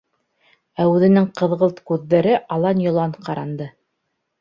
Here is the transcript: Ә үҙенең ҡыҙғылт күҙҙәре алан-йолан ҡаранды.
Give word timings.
Ә 0.83 0.87
үҙенең 0.93 1.27
ҡыҙғылт 1.41 1.83
күҙҙәре 1.91 2.35
алан-йолан 2.59 3.19
ҡаранды. 3.31 3.73